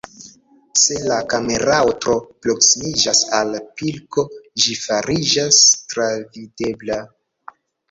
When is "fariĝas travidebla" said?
4.87-7.01